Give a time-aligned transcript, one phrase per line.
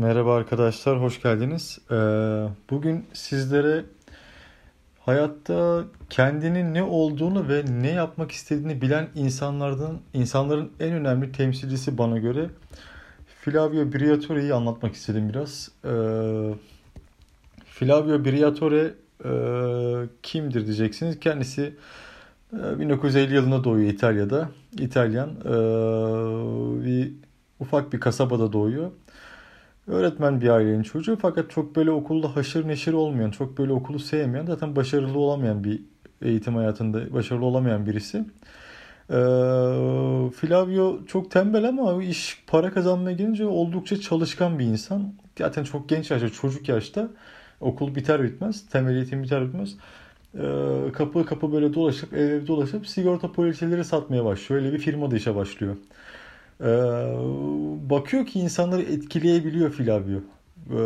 [0.00, 1.78] Merhaba arkadaşlar, hoş geldiniz.
[1.90, 1.94] Ee,
[2.70, 3.84] bugün sizlere
[5.00, 12.18] hayatta kendinin ne olduğunu ve ne yapmak istediğini bilen insanlardan, insanların en önemli temsilcisi bana
[12.18, 12.50] göre
[13.40, 15.70] Flavio Briatore'yi anlatmak istedim biraz.
[15.84, 15.88] Ee,
[17.66, 19.32] Flavio Briatore e,
[20.22, 21.20] kimdir diyeceksiniz.
[21.20, 21.74] Kendisi
[22.52, 24.50] 1950 e, yılında doğuyor İtalya'da.
[24.78, 25.30] İtalyan.
[25.30, 25.54] E,
[26.84, 27.12] bir
[27.60, 28.90] ufak bir kasabada doğuyor.
[29.88, 34.46] Öğretmen bir ailenin çocuğu fakat çok böyle okulda haşır neşir olmayan, çok böyle okulu sevmeyen,
[34.46, 35.80] zaten başarılı olamayan bir
[36.22, 38.18] eğitim hayatında başarılı olamayan birisi.
[39.10, 39.14] Ee,
[40.30, 45.14] Flavio çok tembel ama iş para kazanmaya gelince oldukça çalışkan bir insan.
[45.38, 47.08] Zaten çok genç yaşta, çocuk yaşta
[47.60, 49.76] okul biter bitmez, temel eğitim biter bitmez.
[50.34, 54.62] Ee, kapı kapı böyle dolaşıp, ev ev dolaşıp sigorta poliçeleri satmaya başlıyor.
[54.62, 55.76] Öyle bir firmada işe başlıyor.
[56.60, 56.66] Ee,
[57.90, 60.20] bakıyor ki insanları etkileyebiliyor Flavio.
[60.70, 60.76] Ee,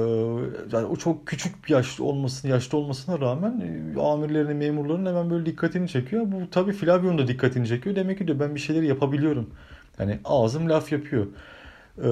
[0.73, 3.61] yani o çok küçük bir yaşlı olmasına, yaşlı olmasına rağmen
[3.97, 6.23] e, amirlerinin, memurların hemen böyle dikkatini çekiyor.
[6.27, 7.97] Bu tabii Flavio'nun da dikkatini çekiyor.
[7.97, 9.51] Demek ki diyor ben bir şeyleri yapabiliyorum.
[9.99, 11.27] Yani ağzım laf yapıyor.
[11.99, 12.09] Ee,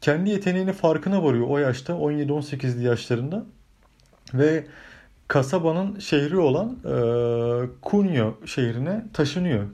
[0.00, 3.44] kendi yeteneğinin farkına varıyor o yaşta 17-18 yaşlarında.
[4.34, 4.64] Ve
[5.28, 6.92] kasabanın şehri olan e,
[7.90, 9.66] Cuneo şehrine taşınıyor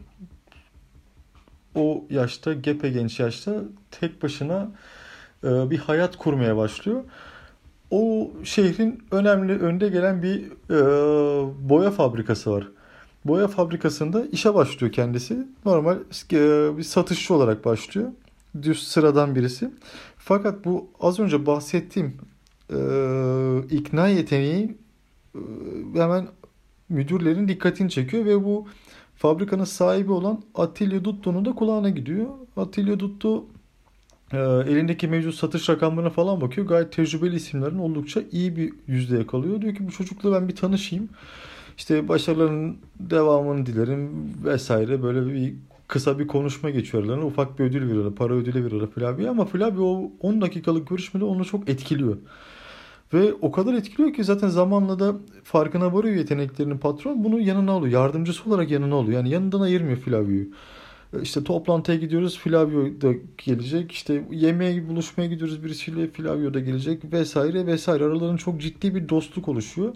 [1.76, 3.54] o yaşta, gepe genç yaşta
[3.90, 4.70] tek başına
[5.44, 7.04] e, bir hayat kurmaya başlıyor.
[7.90, 10.78] O şehrin önemli önde gelen bir e,
[11.68, 12.68] boya fabrikası var.
[13.24, 15.46] Boya fabrikasında işe başlıyor kendisi.
[15.64, 15.96] Normal
[16.32, 18.08] e, bir satışçı olarak başlıyor.
[18.62, 19.70] Düz sıradan birisi.
[20.18, 22.16] Fakat bu az önce bahsettiğim
[22.70, 22.78] e,
[23.70, 24.76] ikna yeteneği
[25.34, 25.40] e,
[25.94, 26.28] hemen
[26.88, 28.66] müdürlerin dikkatini çekiyor ve bu
[29.16, 32.26] fabrikanın sahibi olan Attilio Dutto'nun da kulağına gidiyor.
[32.56, 33.44] Attilio Dutto
[34.32, 36.66] e, elindeki mevcut satış rakamlarına falan bakıyor.
[36.66, 39.60] Gayet tecrübeli isimlerin oldukça iyi bir yüzde yakalıyor.
[39.60, 41.08] Diyor ki bu çocukla ben bir tanışayım.
[41.78, 44.10] İşte başarılarının devamını dilerim
[44.44, 45.54] vesaire böyle bir
[45.88, 47.26] kısa bir konuşma geçiyor aralarında.
[47.26, 48.14] Ufak bir ödül veriyorlar.
[48.14, 52.16] Para ödülü veriyorlar Flavio ama Flavio o 10 dakikalık görüşmede onu çok etkiliyor.
[53.12, 57.24] Ve o kadar etkiliyor ki zaten zamanla da farkına varıyor yeteneklerinin patron.
[57.24, 57.92] Bunu yanına alıyor.
[58.02, 59.16] Yardımcısı olarak yanına alıyor.
[59.16, 60.46] Yani yanından ayırmıyor Flavio'yu.
[61.12, 63.92] E, işte toplantıya gidiyoruz Flavio da gelecek.
[63.92, 68.04] İşte yemeğe buluşmaya gidiyoruz birisiyle Flavio da gelecek vesaire vesaire.
[68.04, 69.94] Aralarında çok ciddi bir dostluk oluşuyor.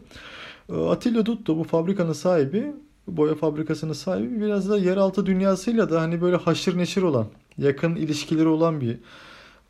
[0.69, 2.73] E, Atilla Dutto bu fabrikanın sahibi
[3.07, 7.27] boya fabrikasının sahibi biraz da yeraltı dünyasıyla da hani böyle haşır neşir olan
[7.59, 8.99] yakın ilişkileri olan bir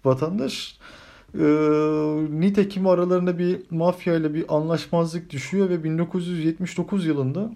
[0.05, 0.80] vatandaş.
[1.35, 1.45] E,
[2.41, 7.51] nitekim aralarında bir mafya ile bir anlaşmazlık düşüyor ve 1979 yılında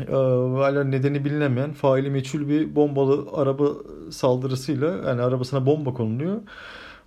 [0.00, 0.12] e,
[0.56, 3.68] hala nedeni bilinemeyen faili meçhul bir bombalı araba
[4.10, 6.40] saldırısıyla yani arabasına bomba konuluyor.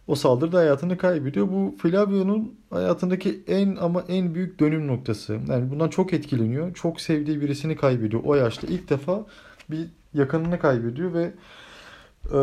[0.08, 1.48] O saldırıda hayatını kaybediyor.
[1.52, 5.40] Bu Flavio'nun hayatındaki en ama en büyük dönüm noktası.
[5.50, 6.74] Yani bundan çok etkileniyor.
[6.74, 8.22] Çok sevdiği birisini kaybediyor.
[8.26, 9.26] O yaşta ilk defa
[9.70, 11.32] bir yakınını kaybediyor ve
[12.26, 12.40] e,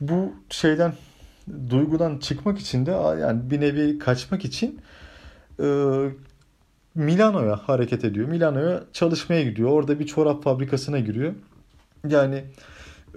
[0.00, 0.92] bu şeyden
[1.70, 2.90] duygudan çıkmak için de
[3.20, 4.80] yani bir nevi kaçmak için
[5.62, 5.66] e,
[6.94, 8.28] Milano'ya hareket ediyor.
[8.28, 9.70] Milano'ya çalışmaya gidiyor.
[9.70, 11.32] Orada bir çorap fabrikasına giriyor.
[12.08, 12.44] Yani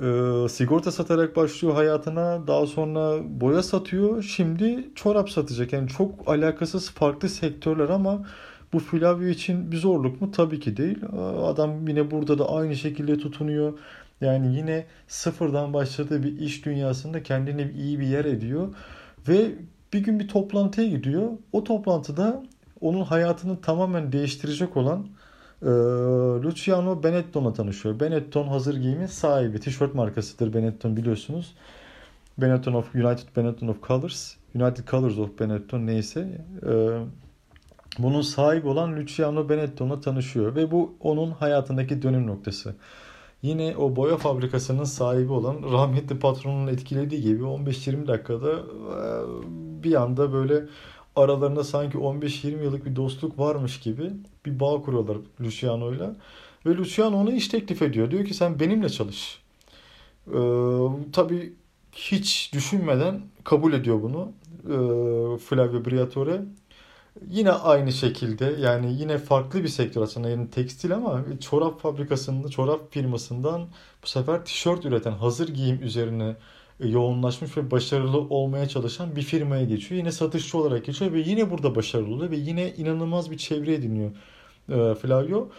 [0.02, 0.08] e,
[0.50, 2.48] sigorta satarak başlıyor hayatına.
[2.48, 4.24] Daha sonra boya satıyor.
[4.24, 5.74] Şimdi çorap satacak.
[5.74, 8.26] Yani çok alakasız farklı sektörler ama
[8.74, 10.32] bu Flavio için bir zorluk mu?
[10.32, 10.98] Tabii ki değil.
[11.44, 13.74] Adam yine burada da aynı şekilde tutunuyor.
[14.22, 18.76] Yani yine sıfırdan başladığı bir iş dünyasında kendine iyi bir yer ediyor.
[19.28, 19.52] Ve
[19.94, 21.30] bir gün bir toplantıya gidiyor.
[21.52, 22.44] O toplantıda
[22.82, 25.08] onun hayatını tamamen değiştirecek olan
[25.62, 25.66] e,
[26.44, 28.00] Luciano Benetton'la tanışıyor.
[28.00, 29.60] Benetton hazır giyimin sahibi.
[29.60, 31.54] Tişört markasıdır Benetton biliyorsunuz.
[32.38, 34.36] Benetton of United Benetton of Colors.
[34.56, 36.42] United Colors of Benetton neyse.
[36.70, 36.72] E,
[38.00, 40.56] bunun sahibi olan Luciano Benetton'la tanışıyor.
[40.56, 42.76] Ve bu onun hayatındaki dönüm noktası
[43.44, 48.64] yine o boya fabrikasının sahibi olan rahmetli patronun etkilediği gibi 15-20 dakikada
[49.84, 50.64] bir anda böyle
[51.16, 54.12] aralarında sanki 15-20 yıllık bir dostluk varmış gibi
[54.46, 56.10] bir bağ kuruyorlar Luciano ile.
[56.66, 58.12] Ve Luciano ona iş teklif ediyor.
[58.12, 59.42] Diyor ki sen benimle çalış.
[60.28, 60.38] Ee,
[61.14, 61.54] tabii
[61.92, 64.32] hiç düşünmeden kabul ediyor bunu.
[64.66, 66.42] Ee, Flavio Briatore.
[67.30, 72.94] Yine aynı şekilde yani yine farklı bir sektör aslında yani tekstil ama çorap fabrikasında, çorap
[72.94, 73.68] firmasından
[74.04, 76.36] bu sefer tişört üreten hazır giyim üzerine
[76.80, 80.00] e, yoğunlaşmış ve başarılı olmaya çalışan bir firmaya geçiyor.
[80.00, 84.12] Yine satışçı olarak geçiyor ve yine burada başarılı oluyor ve yine inanılmaz bir çevre ediniyor
[84.70, 85.50] e, Flavio.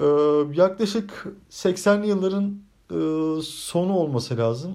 [0.00, 0.04] E,
[0.54, 2.60] yaklaşık 80'li yılların
[2.90, 2.96] e,
[3.42, 4.72] sonu olması lazım.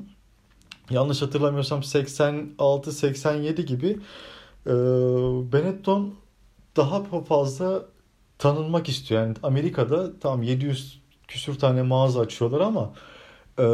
[0.90, 4.00] yanlış hatırlamıyorsam 86-87 gibi
[4.66, 4.72] e,
[5.54, 6.14] Benetton
[6.78, 7.86] daha fazla
[8.38, 9.22] tanınmak istiyor.
[9.22, 12.94] Yani Amerika'da tam 700 küsür tane mağaza açıyorlar ama
[13.60, 13.66] e,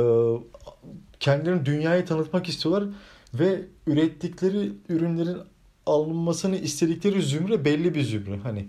[1.19, 2.89] kendilerini dünyaya tanıtmak istiyorlar
[3.33, 5.37] ve ürettikleri ürünlerin
[5.85, 8.37] alınmasını istedikleri zümre belli bir zümre.
[8.37, 8.67] Hani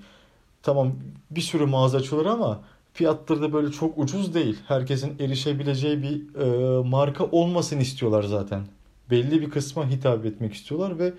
[0.62, 0.92] tamam
[1.30, 2.60] bir sürü mağaza açıyorlar ama
[2.92, 4.58] fiyatları da böyle çok ucuz değil.
[4.68, 8.66] Herkesin erişebileceği bir e, marka olmasını istiyorlar zaten.
[9.10, 11.12] Belli bir kısma hitap etmek istiyorlar ve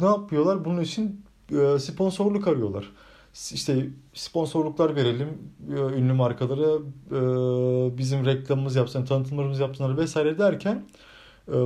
[0.00, 0.64] ne yapıyorlar?
[0.64, 2.92] Bunun için e, sponsorluk arıyorlar.
[3.34, 5.28] İşte sponsorluklar verelim
[5.68, 6.76] e, ünlü markalara
[7.10, 10.84] e, bizim reklamımız yapsın, tanıtımlarımız yapsınlar vesaire derken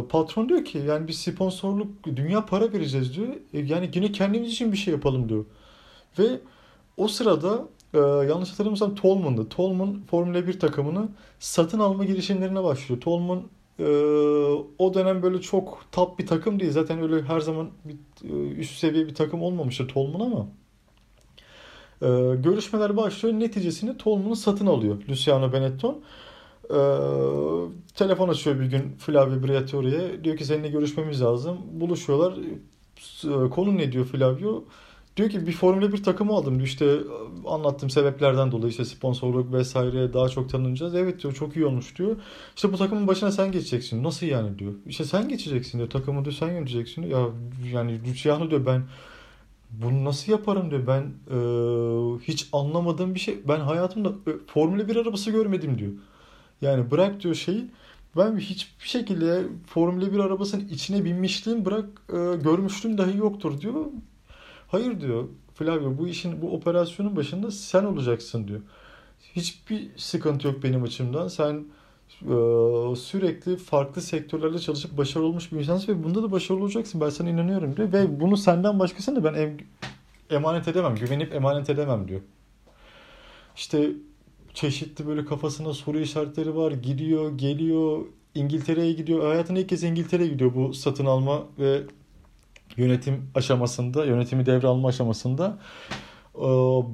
[0.08, 3.28] patron diyor ki yani bir sponsorluk dünya para vereceğiz diyor.
[3.52, 5.44] Yani yine kendimiz için bir şey yapalım diyor.
[6.18, 6.40] Ve
[6.96, 7.64] o sırada
[7.94, 9.48] e, yanlış hatırlamıyorsam Tolman'dı.
[9.48, 11.08] Tolman Formula 1 takımını
[11.38, 13.00] satın alma girişimlerine başlıyor.
[13.00, 13.42] Tolman
[13.78, 13.84] e,
[14.78, 16.72] o dönem böyle çok top bir takım değil.
[16.72, 17.96] Zaten öyle her zaman bir,
[18.30, 20.46] e, üst seviye bir takım olmamıştı Tolman ama
[22.02, 23.40] e, görüşmeler başlıyor.
[23.40, 26.00] Neticesinde Tolman'ı satın alıyor Luciano Benetton.
[26.70, 26.78] E,
[27.94, 30.24] telefon açıyor bir gün Flavio Briatore'ye.
[30.24, 31.58] Diyor ki seninle görüşmemiz lazım.
[31.72, 32.34] Buluşuyorlar.
[33.24, 34.64] E, konu ne diyor Flavio?
[35.16, 36.66] Diyor ki bir Formula 1 takımı aldım diyor.
[36.66, 36.98] İşte
[37.46, 40.94] anlattığım sebeplerden dolayı işte sponsorluk vesaire daha çok tanınacağız.
[40.94, 42.16] Evet diyor çok iyi olmuş diyor.
[42.56, 44.04] İşte bu takımın başına sen geçeceksin.
[44.04, 44.72] Nasıl yani diyor.
[44.86, 45.90] İşte sen geçeceksin diyor.
[45.90, 47.20] Takımı diyor sen yöneteceksin diyor.
[47.20, 47.28] Ya
[47.72, 48.82] yani Luciano diyor ben
[49.70, 50.86] bunu nasıl yaparım diyor.
[50.86, 51.38] Ben e,
[52.22, 53.38] hiç anlamadığım bir şey.
[53.48, 54.12] Ben hayatımda
[54.46, 55.92] Formula 1 arabası görmedim diyor.
[56.62, 57.64] Yani bırak diyor şeyi.
[58.16, 63.74] Ben hiçbir şekilde Formula 1 arabasının içine binmişliğim bırak e, görmüşlüğüm dahi yoktur diyor.
[64.74, 68.60] Hayır diyor Flavio bu işin bu operasyonun başında sen olacaksın diyor.
[69.36, 71.28] Hiçbir sıkıntı yok benim açımdan.
[71.28, 71.64] Sen
[72.22, 72.34] e,
[72.96, 77.00] sürekli farklı sektörlerde çalışıp başarılı olmuş bir insansın ve bunda da başarılı olacaksın.
[77.00, 77.92] Ben sana inanıyorum diyor.
[77.92, 79.56] Ve bunu senden başkasına ben em,
[80.30, 80.94] emanet edemem.
[80.96, 82.20] Güvenip emanet edemem diyor.
[83.56, 83.90] İşte
[84.54, 86.72] çeşitli böyle kafasında soru işaretleri var.
[86.72, 88.06] Gidiyor, geliyor.
[88.34, 89.26] İngiltere'ye gidiyor.
[89.26, 91.82] Hayatında ilk kez İngiltere'ye gidiyor bu satın alma ve
[92.76, 95.58] yönetim aşamasında, yönetimi devralma aşamasında
[96.34, 96.48] e,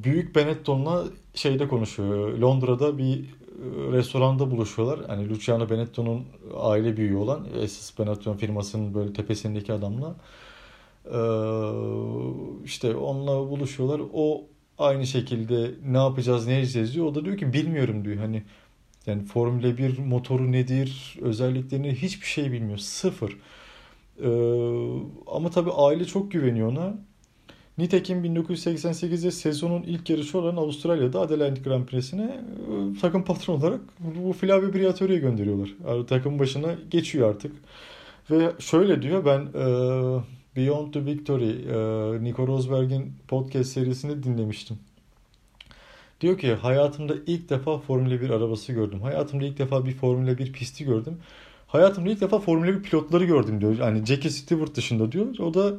[0.05, 2.39] Büyük Benetton'la şeyde konuşuyor.
[2.39, 5.01] Londra'da bir e, restoranda buluşuyorlar.
[5.07, 6.25] Hani Luciano Benetton'un
[6.57, 10.17] aile büyüğü olan Esas Benetton firmasının böyle tepesindeki adamla
[11.05, 11.21] e,
[12.65, 14.01] işte onunla buluşuyorlar.
[14.13, 14.45] O
[14.79, 17.07] aynı şekilde ne yapacağız, ne edeceğiz diyor.
[17.07, 18.17] O da diyor ki bilmiyorum diyor.
[18.17, 18.43] Hani
[19.07, 22.79] yani Formula 1 motoru nedir, özelliklerini hiçbir şey bilmiyor.
[22.79, 23.37] Sıfır.
[24.23, 24.29] Ee,
[25.27, 26.95] ama tabii aile çok güveniyor ona.
[27.79, 34.33] Nitekim 1988'de sezonun ilk yarışı olan Avustralya'da Adelaide Grand Prix'sine e, takım patron olarak bu
[34.33, 35.75] Flavio Briatore'yi gönderiyorlar.
[35.89, 37.53] Yani takım başına geçiyor artık.
[38.31, 39.65] Ve şöyle diyor ben e,
[40.57, 44.79] Beyond the Victory e, Nico Rosberg'in podcast serisini dinlemiştim.
[46.21, 49.01] Diyor ki hayatımda ilk defa Formula 1 arabası gördüm.
[49.03, 51.19] Hayatımda ilk defa bir Formula 1 pisti gördüm.
[51.73, 53.79] Hayatımda ilk defa Formula 1 pilotları gördüm diyor.
[53.79, 55.39] Yani Jackie Stewart dışında diyor.
[55.39, 55.73] O da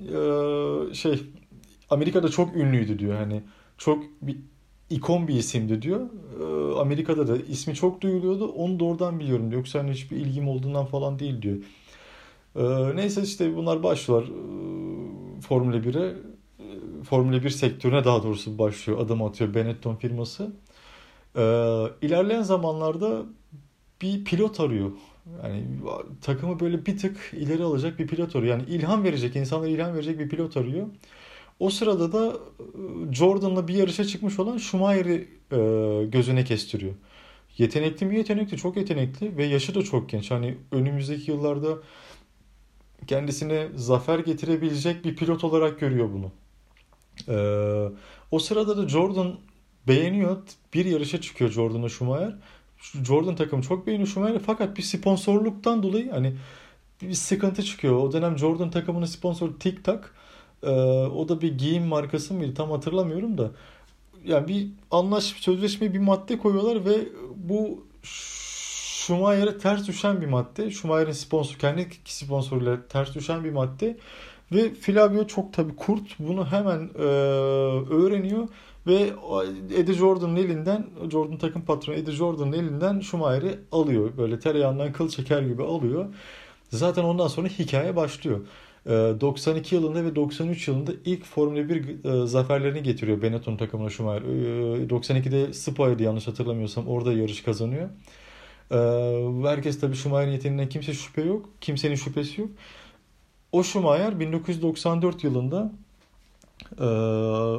[0.00, 1.22] e, şey
[1.90, 3.14] Amerika'da çok ünlüydü diyor.
[3.16, 3.42] Hani
[3.78, 4.36] çok bir
[4.90, 6.00] ikon bir isimdi diyor.
[6.40, 8.46] E, Amerika'da da ismi çok duyuluyordu.
[8.46, 9.60] Onu da oradan biliyorum diyor.
[9.60, 11.56] Yoksa hani hiçbir ilgim olduğundan falan değil diyor.
[12.56, 16.16] E, neyse işte bunlar başlıyorlar e, Formula 1'e.
[17.04, 18.98] Formula 1 sektörüne daha doğrusu başlıyor.
[18.98, 20.52] Adım atıyor Benetton firması.
[21.36, 21.42] E,
[22.02, 23.22] ilerleyen zamanlarda
[24.02, 24.90] bir pilot arıyor.
[25.42, 25.64] Yani
[26.20, 28.58] takımı böyle bir tık ileri alacak bir pilot arıyor.
[28.58, 30.86] Yani ilham verecek, insanlara ilham verecek bir pilot arıyor.
[31.60, 32.36] O sırada da
[33.12, 35.28] Jordan'la bir yarışa çıkmış olan Schumacher'i
[36.10, 36.94] gözüne kestiriyor.
[37.58, 38.16] Yetenekli mi?
[38.16, 38.56] Yetenekli.
[38.56, 40.30] Çok yetenekli ve yaşı da çok genç.
[40.30, 41.78] Hani önümüzdeki yıllarda
[43.06, 46.32] kendisine zafer getirebilecek bir pilot olarak görüyor bunu.
[47.28, 47.88] Ee,
[48.30, 49.38] o sırada da Jordan
[49.88, 50.42] beğeniyor.
[50.74, 52.34] Bir yarışa çıkıyor Jordan'a Schumacher.
[53.04, 56.36] Jordan takımı çok beğeniyor Schumacher'i fakat bir sponsorluktan dolayı hani
[57.02, 57.96] bir sıkıntı çıkıyor.
[57.96, 60.00] O dönem Jordan takımının sponsoru Tic Tac.
[60.62, 60.70] Ee,
[61.06, 63.50] o da bir giyim markası mıydı tam hatırlamıyorum da.
[64.24, 70.70] Yani bir anlaş sözleşme bir madde koyuyorlar ve bu Schumacher'e ters düşen bir madde.
[70.70, 73.96] Schumacher'in sponsor kendi sponsoruyla ters düşen bir madde.
[74.52, 76.18] Ve Flavio çok tabii kurt.
[76.18, 77.02] Bunu hemen e,
[77.94, 78.48] öğreniyor
[78.86, 79.12] ve
[79.74, 84.16] Eddie Jordan'ın elinden, Jordan takım patronu Eddie Jordan'ın elinden Schumacher'i alıyor.
[84.16, 86.14] Böyle tereyağından kıl çeker gibi alıyor.
[86.70, 88.40] Zaten ondan sonra hikaye başlıyor.
[88.86, 94.22] 92 ee, yılında ve 93 yılında ilk Formula 1 e, zaferlerini getiriyor Benetton takımına Schumacher.
[94.22, 97.88] 92'de ee, Spa'ydı yanlış hatırlamıyorsam orada yarış kazanıyor.
[98.70, 101.48] Ee, herkes tabii Schumacher'in yeteneğinden kimse şüphe yok.
[101.60, 102.50] Kimsenin şüphesi yok.
[103.52, 105.72] O Schumacher 1994 yılında
[106.80, 106.84] e,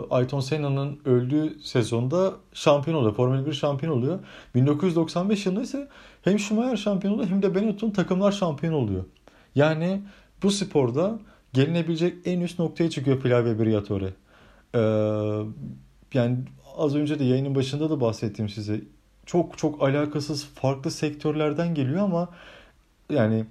[0.09, 3.15] Ayrton Senna'nın öldüğü sezonda şampiyon oluyor.
[3.15, 4.19] Formula 1 şampiyon oluyor.
[4.55, 5.87] 1995 yılında ise
[6.21, 9.03] hem Schumacher şampiyon oluyor hem de Benetton takımlar şampiyon oluyor.
[9.55, 10.01] Yani
[10.43, 11.19] bu sporda
[11.53, 14.13] gelinebilecek en üst noktaya çıkıyor Flavio Briatore.
[14.75, 14.79] Ee,
[16.13, 16.37] yani
[16.77, 18.81] az önce de yayının başında da bahsettim size.
[19.25, 22.29] Çok çok alakasız farklı sektörlerden geliyor ama
[23.09, 23.45] yani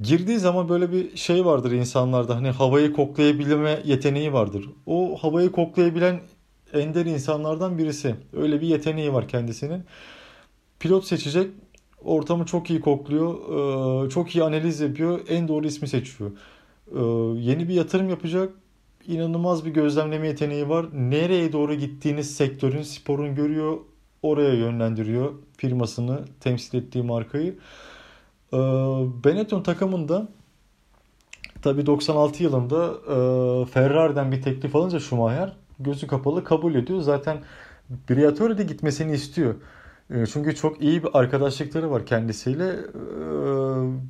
[0.00, 4.68] girdiği zaman böyle bir şey vardır insanlarda hani havayı koklayabilme yeteneği vardır.
[4.86, 6.20] O havayı koklayabilen
[6.72, 8.14] ender insanlardan birisi.
[8.32, 9.84] Öyle bir yeteneği var kendisinin.
[10.80, 11.50] Pilot seçecek
[12.04, 16.30] ortamı çok iyi kokluyor, çok iyi analiz yapıyor, en doğru ismi seçiyor.
[17.36, 18.52] Yeni bir yatırım yapacak,
[19.06, 20.86] inanılmaz bir gözlemleme yeteneği var.
[20.92, 23.78] Nereye doğru gittiğini sektörün, sporun görüyor,
[24.22, 27.58] oraya yönlendiriyor firmasını, temsil ettiği markayı.
[28.52, 28.58] E,
[29.24, 30.28] Benetton takımında
[31.62, 32.94] tabii 96 yılında
[33.64, 37.00] Ferrari'den bir teklif alınca Schumacher gözü kapalı kabul ediyor.
[37.00, 37.38] Zaten
[38.10, 39.54] Briatore de gitmesini istiyor.
[40.10, 42.68] Ee, çünkü çok iyi bir arkadaşlıkları var kendisiyle.
[42.68, 42.98] Ee,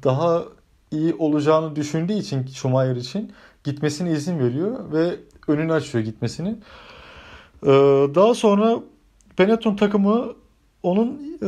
[0.04, 0.45] daha
[0.90, 3.33] iyi olacağını düşündüğü için Schumacher için
[3.64, 5.16] gitmesine izin veriyor ve
[5.49, 6.49] önünü açıyor gitmesini.
[7.62, 7.68] Ee,
[8.14, 8.80] daha sonra
[9.38, 10.33] Benetton takımı
[10.82, 11.38] onun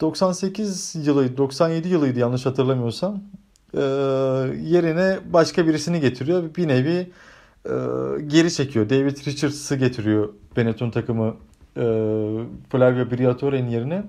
[0.00, 3.20] 98 yılıydı, 97 yılıydı yanlış hatırlamıyorsam.
[4.62, 6.54] Yerine başka birisini getiriyor.
[6.56, 7.10] Bir nevi
[8.26, 8.90] geri çekiyor.
[8.90, 11.34] David Richards'ı getiriyor Benetton takımı
[11.76, 11.82] e,
[12.70, 14.04] Flavio Briatore'nin yerine.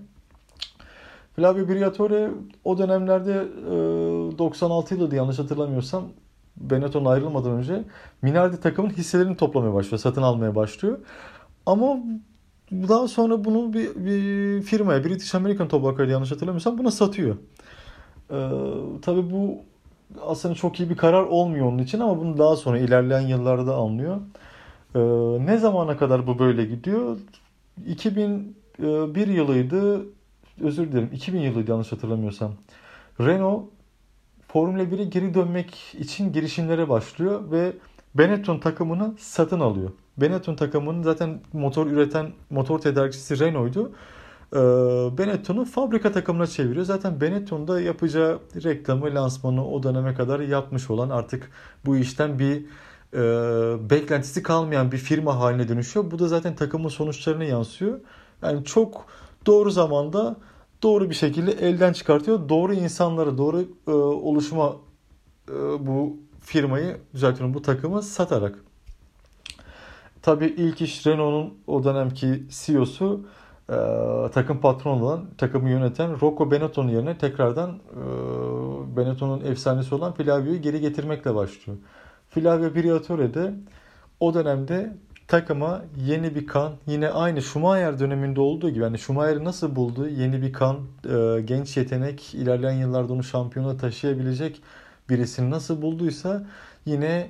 [1.36, 2.30] Flavio Briatore
[2.64, 3.48] o dönemlerde
[4.34, 6.04] e, 96 yılıydı yanlış hatırlamıyorsam
[6.58, 7.84] Benetton ayrılmadan önce
[8.22, 11.00] Minardi takımın hisselerini toplamaya başlıyor, satın almaya başlıyor.
[11.66, 11.98] Ama
[12.72, 17.36] daha sonra bunu bir, bir firmaya, British American Tobacco'ya yanlış hatırlamıyorsam buna satıyor.
[18.32, 18.50] Ee,
[19.02, 19.58] tabii bu
[20.22, 24.18] aslında çok iyi bir karar olmuyor onun için ama bunu daha sonra ilerleyen yıllarda anlıyor.
[24.96, 25.00] Ee,
[25.46, 27.18] ne zamana kadar bu böyle gidiyor?
[27.88, 30.06] 2001 yılıydı.
[30.62, 31.10] Özür dilerim.
[31.14, 32.54] 2000 yılıydı yanlış hatırlamıyorsam.
[33.20, 33.64] Renault
[34.48, 37.74] Formula 1'e geri dönmek için girişimlere başlıyor ve
[38.16, 39.92] Benetton takımını satın alıyor.
[40.22, 43.92] Benetton takımının zaten motor üreten motor tedarikçisi Renault'du.
[44.54, 44.58] Ee,
[45.18, 46.86] Benetton'u fabrika takımına çeviriyor.
[46.86, 51.52] Zaten Benetton'da yapacağı reklamı, lansmanı o döneme kadar yapmış olan artık
[51.86, 52.66] bu işten bir
[53.14, 53.20] e,
[53.90, 56.12] beklentisi kalmayan bir firma haline dönüşüyor.
[56.12, 58.00] Bu da zaten takımın sonuçlarına yansıyor.
[58.44, 59.06] Yani çok
[59.46, 60.36] doğru zamanda
[60.84, 62.50] doğru bir şekilde elden çıkartıyor.
[62.50, 64.76] Doğru insanlara, doğru e, oluşuma
[65.50, 65.54] e,
[65.88, 68.69] bu firmayı, düzeltiyorum bu takımı satarak.
[70.30, 73.26] Tabii ilk iş Renault'un o dönemki CEO'su
[73.70, 73.76] e,
[74.34, 80.82] takım patronu olan, takımı yöneten Rocco Benetton'un yerine tekrardan e, Benetton'un efsanesi olan Flavio'yu geri
[80.82, 81.80] getirmekle başlıyor.
[82.30, 83.54] Flavio Briatore de
[84.20, 89.76] o dönemde takıma yeni bir kan yine aynı Schumacher döneminde olduğu gibi yani Schumacher'i nasıl
[89.76, 90.78] buldu yeni bir kan
[91.10, 94.62] e, genç yetenek ilerleyen yıllarda onu şampiyona taşıyabilecek
[95.10, 96.46] birisini nasıl bulduysa
[96.86, 97.30] yine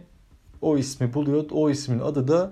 [0.61, 1.45] o ismi buluyor.
[1.51, 2.51] O ismin adı da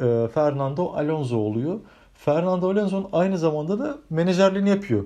[0.00, 1.80] e, Fernando Alonso oluyor.
[2.14, 5.04] Fernando Alonso'nun aynı zamanda da menajerliğini yapıyor.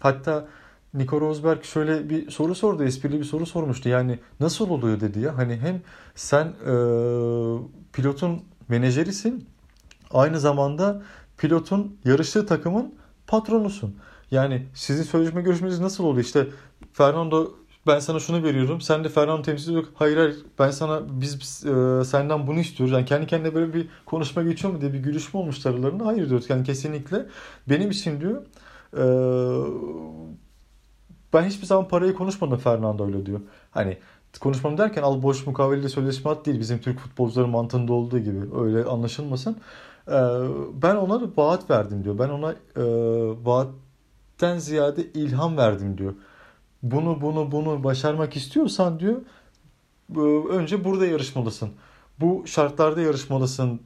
[0.00, 0.48] Hatta
[0.94, 3.88] Nico Rosberg şöyle bir soru sordu, esprili bir soru sormuştu.
[3.88, 5.38] Yani nasıl oluyor dedi ya.
[5.38, 5.82] Hani hem
[6.14, 6.74] sen e,
[7.92, 9.48] pilotun menajerisin,
[10.10, 11.02] aynı zamanda
[11.38, 12.94] pilotun yarıştığı takımın
[13.26, 13.96] patronusun.
[14.30, 16.24] Yani sizin sözleşme görüşmeniz nasıl oluyor?
[16.24, 16.46] İşte
[16.92, 17.54] Fernando
[17.86, 18.80] ben sana şunu veriyorum.
[18.80, 19.84] Sen de Fernando temsil ediyor.
[19.94, 22.92] Hayır hayır ben sana biz, biz e, senden bunu istiyoruz.
[22.92, 26.06] Yani kendi kendine böyle bir konuşma geçiyor mu diye bir gülüşme olmuş aralarında.
[26.06, 26.42] Hayır diyor.
[26.48, 27.26] Yani kesinlikle
[27.68, 28.42] benim için diyor
[28.96, 29.04] e,
[31.32, 33.40] ben hiçbir zaman parayı konuşmadım Fernando öyle diyor.
[33.70, 33.98] Hani
[34.40, 38.84] konuşmam derken al boş mukavelede sözleşme at değil bizim Türk futbolcuları mantığında olduğu gibi öyle
[38.84, 39.56] anlaşılmasın.
[40.08, 40.12] Ee,
[40.82, 42.18] ben ona vaat verdim diyor.
[42.18, 42.84] Ben ona e,
[43.44, 46.14] vaatten ziyade ilham verdim diyor.
[46.82, 49.16] Bunu bunu bunu başarmak istiyorsan diyor
[50.50, 51.70] önce burada yarışmalısın.
[52.20, 53.80] Bu şartlarda yarışmalısın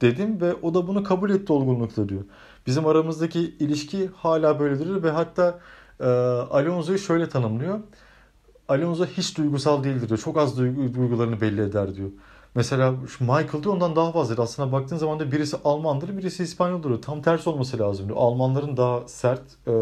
[0.00, 2.24] dedim ve o da bunu kabul etti olgunlukla diyor.
[2.66, 5.60] Bizim aramızdaki ilişki hala böyledir ve hatta
[6.00, 6.04] e,
[6.50, 7.80] Alonso'yu şöyle tanımlıyor.
[8.68, 10.20] Alonso hiç duygusal değildir diyor.
[10.20, 12.10] Çok az duygu, duygularını belli eder diyor.
[12.54, 14.42] Mesela Michael diyor ondan daha fazla.
[14.42, 17.02] Aslında baktığın zaman da birisi Almandır, birisi İspanyoldur.
[17.02, 18.18] Tam tersi olması lazım diyor.
[18.20, 19.72] Almanların daha sert e,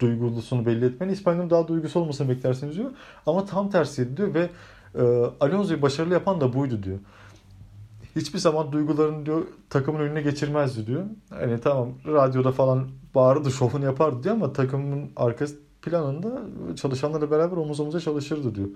[0.00, 2.90] duygusunu belli etmeni, İspanyolların daha duygusal olmasını beklersiniz diyor.
[3.26, 4.50] Ama tam tersi diyor ve
[4.94, 5.02] e,
[5.40, 6.98] Alonso'yu başarılı yapan da buydu diyor.
[8.16, 11.04] hiçbir zaman duygularını diyor takımın önüne geçirmezdi diyor.
[11.30, 15.46] Hani tamam radyoda falan bağırdı şovunu yapardı diyor ama takımın arka
[15.82, 16.42] planında
[16.76, 18.68] çalışanlarla beraber omuz omuza çalışırdı diyor.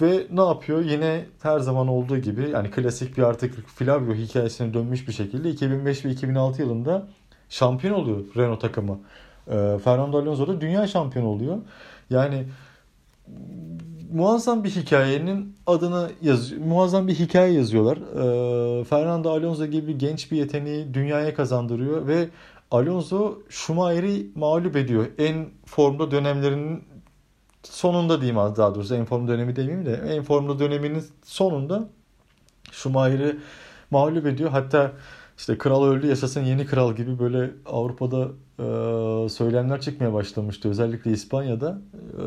[0.00, 0.80] Ve ne yapıyor?
[0.80, 6.04] Yine her zaman olduğu gibi yani klasik bir artık Flavio hikayesine dönmüş bir şekilde 2005
[6.04, 7.08] ve 2006 yılında
[7.48, 8.98] şampiyon oluyor Renault takımı.
[9.50, 11.58] Ee, Fernando Alonso da dünya şampiyonu oluyor.
[12.10, 12.44] Yani
[14.12, 17.96] muazzam bir hikayenin adını yaz muazzam bir hikaye yazıyorlar.
[17.98, 22.28] Ee, Fernando Alonso gibi genç bir yeteneği dünyaya kazandırıyor ve
[22.70, 25.06] Alonso Schumacher'i mağlup ediyor.
[25.18, 26.84] En formda dönemlerinin
[27.62, 31.88] sonunda diyeyim daha doğrusu en formda dönemi demeyeyim de en formda döneminin sonunda
[32.72, 33.36] Schumacher'i
[33.90, 34.50] mağlup ediyor.
[34.50, 34.92] Hatta
[35.38, 38.28] işte kral öldü yaşasın yeni kral gibi böyle Avrupa'da e,
[39.28, 40.68] söylemler çıkmaya başlamıştı.
[40.68, 41.78] Özellikle İspanya'da.
[41.94, 42.24] E,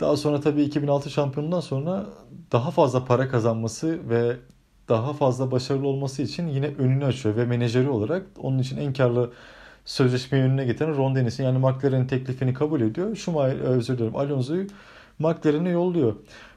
[0.00, 2.06] daha sonra tabii 2006 şampiyonundan sonra
[2.52, 4.36] daha fazla para kazanması ve
[4.88, 9.30] daha fazla başarılı olması için yine önünü açıyor ve menajeri olarak onun için en karlı
[9.84, 13.16] sözleşmeyi önüne getiren Ron Dennis'in yani McLaren'in teklifini kabul ediyor.
[13.16, 14.66] Schumacher, e, özür dilerim Alonso'yu
[15.18, 16.14] McLaren'e yolluyor.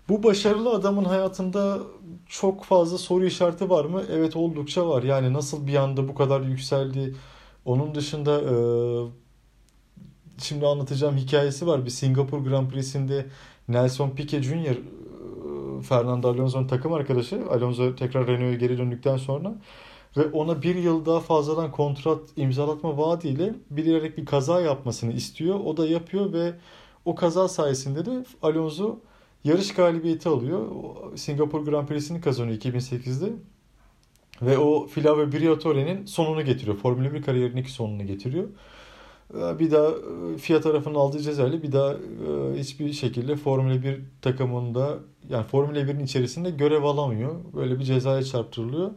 [0.09, 1.79] Bu başarılı adamın hayatında
[2.27, 4.03] çok fazla soru işareti var mı?
[4.11, 5.03] Evet oldukça var.
[5.03, 7.15] Yani nasıl bir anda bu kadar yükseldi?
[7.65, 8.55] Onun dışında e,
[10.37, 11.85] şimdi anlatacağım hikayesi var.
[11.85, 13.25] Bir Singapur Grand Prix'sinde
[13.67, 14.55] Nelson Piquet Jr.
[14.55, 17.43] E, Fernando Alonso'nun takım arkadaşı.
[17.49, 19.55] Alonso tekrar Renault'a geri döndükten sonra
[20.17, 25.59] ve ona bir yıl daha fazladan kontrat imzalatma vaadiyle bilerek bir kaza yapmasını istiyor.
[25.59, 26.53] O da yapıyor ve
[27.05, 28.99] o kaza sayesinde de Alonso
[29.43, 30.67] yarış galibiyeti alıyor.
[31.15, 33.33] Singapur Grand Prix'sini kazanıyor 2008'de.
[34.41, 36.77] Ve o Flavio Briatore'nin sonunu getiriyor.
[36.77, 38.47] Formula 1 kariyerindeki sonunu getiriyor.
[39.33, 41.97] Ee, bir daha e, FIA tarafının aldığı cezayla bir daha e,
[42.59, 47.35] hiçbir şekilde Formula 1 takımında yani Formula 1'in içerisinde görev alamıyor.
[47.53, 48.91] Böyle bir cezaya çarptırılıyor.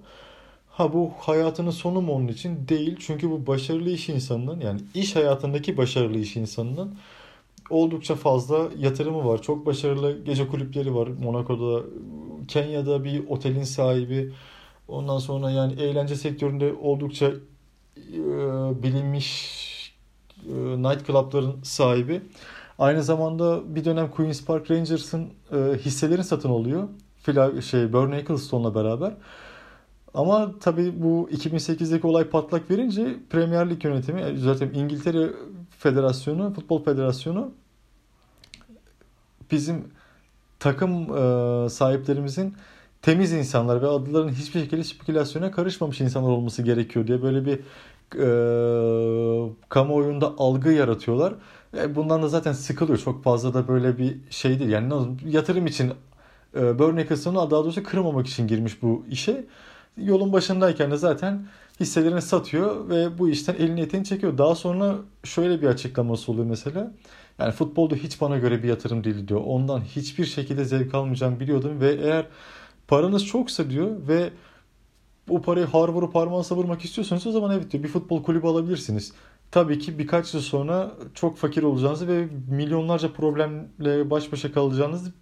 [0.69, 2.69] Ha bu hayatının sonu mu onun için?
[2.69, 2.97] Değil.
[3.01, 6.97] Çünkü bu başarılı iş insanının yani iş hayatındaki başarılı iş insanının
[7.71, 9.43] oldukça fazla yatırımı var.
[9.43, 11.09] Çok başarılı gece kulüpleri var.
[11.23, 11.83] Monaco'da,
[12.49, 14.33] Kenya'da bir otelin sahibi.
[14.89, 17.27] Ondan sonra yani eğlence sektöründe oldukça
[17.97, 18.21] e,
[18.83, 19.57] bilinmiş
[20.49, 22.23] e, night club'ların sahibi.
[22.79, 26.89] Aynı zamanda bir dönem Queen's Park Rangers'ın e, hisselerini satın alıyor.
[27.23, 29.15] Fila, şey Bernie Ecclestone'la beraber.
[30.15, 35.31] Ama tabii bu 2008'deki olay patlak verince Premier Lig yönetimi, zaten İngiltere
[35.79, 37.53] Federasyonu, Futbol Federasyonu
[39.51, 39.85] bizim
[40.59, 42.55] takım e, sahiplerimizin
[43.07, 47.59] temiz insanlar ve adların hiçbir şekilde spekülasyona karışmamış insanlar olması gerekiyor diye böyle bir
[48.15, 51.35] e, kamuoyunda algı yaratıyorlar.
[51.77, 52.99] E, bundan da zaten sıkılıyor.
[52.99, 54.71] Çok fazla da böyle bir şey değil.
[54.71, 54.93] Yani
[55.25, 55.93] yatırım için
[56.57, 59.45] e, Bernie Eccleston'u daha doğrusu kırmamak için girmiş bu işe
[59.97, 61.47] yolun başındayken de zaten
[61.81, 64.39] hisselerini satıyor ve bu işten elini eteğini çekiyor.
[64.39, 66.93] Daha sonra şöyle bir açıklaması oluyor mesela.
[67.39, 69.41] Yani futbolda hiç bana göre bir yatırım değil diyor.
[69.45, 72.27] Ondan hiçbir şekilde zevk almayacağımı biliyordum ve eğer
[72.89, 74.31] paranız çoksa diyor ve
[75.31, 79.13] o parayı har vurup parmağı savurmak istiyorsanız o zaman evet diyor bir futbol kulübü alabilirsiniz.
[79.51, 85.13] Tabii ki birkaç yıl sonra çok fakir olacağınızı ve milyonlarca problemle baş başa kalacağınızı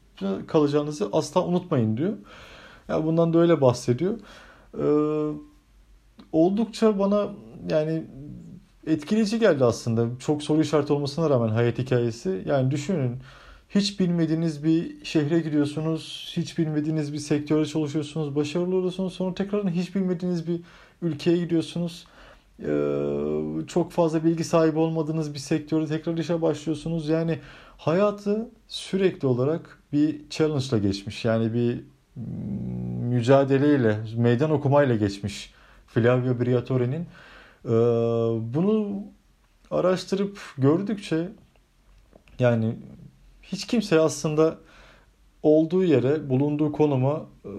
[0.47, 2.11] kalacağınızı asla unutmayın diyor.
[2.11, 2.17] Ya
[2.89, 4.19] yani bundan da öyle bahsediyor.
[4.79, 5.39] Ee,
[6.33, 7.29] oldukça bana
[7.71, 8.05] yani
[8.87, 10.07] etkileyici geldi aslında.
[10.19, 12.43] Çok soru işareti olmasına rağmen hayat hikayesi.
[12.47, 13.19] Yani düşünün
[13.75, 19.15] hiç bilmediğiniz bir şehre gidiyorsunuz, hiç bilmediğiniz bir sektörde çalışıyorsunuz, başarılı oluyorsunuz.
[19.15, 20.61] Sonra tekrar hiç bilmediğiniz bir
[21.03, 22.07] ülkeye gidiyorsunuz.
[22.61, 22.67] Ee,
[23.67, 27.09] çok fazla bilgi sahibi olmadığınız bir sektörde tekrar işe başlıyorsunuz.
[27.09, 27.39] Yani
[27.77, 31.25] hayatı sürekli olarak bir challenge ile geçmiş.
[31.25, 31.81] Yani bir
[33.09, 35.55] mücadeleyle, meydan okumayla geçmiş
[35.87, 37.07] Flavio Briatore'nin.
[37.65, 37.69] Ee,
[38.55, 39.03] bunu
[39.71, 41.29] araştırıp gördükçe
[42.39, 42.75] yani
[43.53, 44.59] hiç kimse aslında
[45.43, 47.53] olduğu yere, bulunduğu konuma e,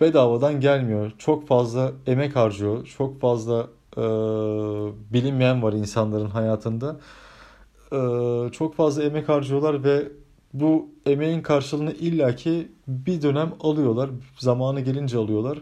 [0.00, 1.12] bedavadan gelmiyor.
[1.18, 2.86] Çok fazla emek harcıyor.
[2.98, 4.02] Çok fazla e,
[5.12, 6.96] bilinmeyen var insanların hayatında.
[7.92, 7.98] E,
[8.52, 10.08] çok fazla emek harcıyorlar ve
[10.52, 14.10] bu emeğin karşılığını illaki bir dönem alıyorlar.
[14.38, 15.58] Zamanı gelince alıyorlar.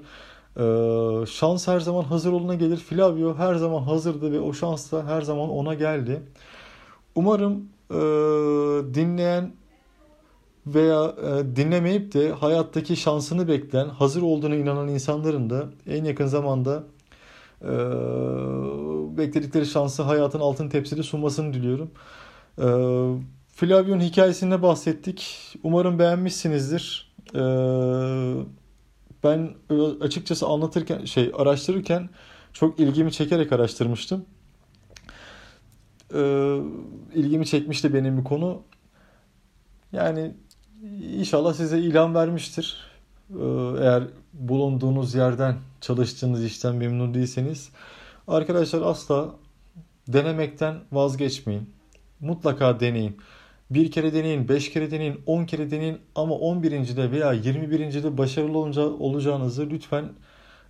[0.57, 2.77] Ee, şans her zaman hazır oluna gelir.
[2.77, 6.23] Flavio her zaman hazırdı ve o şans da her zaman ona geldi.
[7.15, 7.95] Umarım e,
[8.95, 9.53] dinleyen
[10.67, 16.85] veya e, dinlemeyip de hayattaki şansını bekleyen, hazır olduğuna inanan insanların da en yakın zamanda
[17.63, 17.73] e,
[19.19, 21.91] bekledikleri şansı hayatın altın tepside sunmasını diliyorum.
[22.59, 22.67] E,
[23.61, 25.37] Flavio'nun hikayesinde bahsettik.
[25.63, 27.11] Umarım beğenmişsinizdir.
[27.35, 28.35] Ee,
[29.25, 29.51] ben
[30.01, 32.09] açıkçası anlatırken şey araştırırken
[32.53, 34.25] çok ilgimi çekerek araştırmıştım.
[36.15, 36.57] Ee,
[37.15, 38.63] ilgimi çekmişti benim bir konu.
[39.93, 40.35] Yani
[41.19, 42.91] inşallah size ilham vermiştir.
[43.31, 43.43] Ee,
[43.81, 47.71] eğer bulunduğunuz yerden, çalıştığınız işten memnun değilseniz
[48.29, 49.35] arkadaşlar asla
[50.09, 51.71] denemekten vazgeçmeyin.
[52.21, 53.17] Mutlaka deneyin.
[53.71, 58.19] Bir kere deneyin, beş kere deneyin, on kere deneyin ama on birincide veya yirmi birincide
[58.19, 60.05] başarılı olunca, olacağınızı lütfen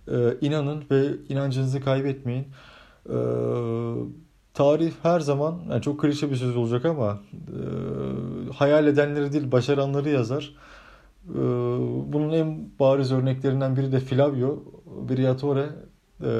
[0.07, 2.47] e, inanın ve inancınızı kaybetmeyin.
[3.09, 3.17] E,
[4.53, 10.09] tarih her zaman, yani çok klişe bir söz olacak ama e, hayal edenleri değil başaranları
[10.09, 10.55] yazar.
[11.29, 11.39] E,
[12.13, 14.63] bunun en bariz örneklerinden biri de Flavio
[15.09, 15.69] Briatore.
[16.23, 16.31] E,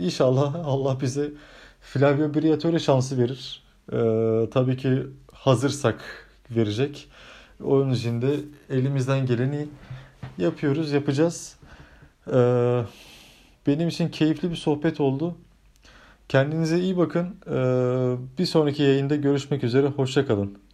[0.00, 1.32] inşallah Allah bize
[1.80, 3.62] Flavio Briatore şansı verir.
[3.92, 3.98] E,
[4.50, 6.04] tabii ki hazırsak
[6.50, 7.08] verecek.
[7.64, 8.36] Onun için de
[8.70, 9.68] elimizden geleni
[10.38, 11.56] yapıyoruz, yapacağız.
[12.32, 12.82] Ee,
[13.66, 15.34] benim için keyifli bir sohbet oldu.
[16.28, 17.36] Kendinize iyi bakın.
[17.46, 19.86] Ee, bir sonraki yayında görüşmek üzere.
[19.86, 20.65] Hoşçakalın.